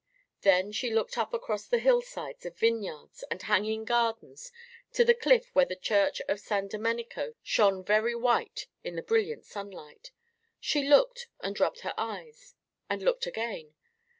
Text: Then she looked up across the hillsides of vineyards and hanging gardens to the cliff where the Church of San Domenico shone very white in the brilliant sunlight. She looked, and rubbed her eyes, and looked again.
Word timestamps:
Then 0.41 0.71
she 0.71 0.89
looked 0.91 1.15
up 1.15 1.31
across 1.31 1.67
the 1.67 1.77
hillsides 1.77 2.43
of 2.47 2.57
vineyards 2.57 3.23
and 3.29 3.39
hanging 3.39 3.85
gardens 3.85 4.51
to 4.93 5.05
the 5.05 5.13
cliff 5.13 5.53
where 5.53 5.63
the 5.67 5.75
Church 5.75 6.21
of 6.27 6.39
San 6.39 6.67
Domenico 6.67 7.35
shone 7.43 7.83
very 7.83 8.15
white 8.15 8.65
in 8.83 8.95
the 8.95 9.03
brilliant 9.03 9.45
sunlight. 9.45 10.09
She 10.59 10.87
looked, 10.89 11.27
and 11.41 11.59
rubbed 11.59 11.81
her 11.81 11.93
eyes, 11.99 12.55
and 12.89 13.03
looked 13.03 13.27
again. 13.27 13.75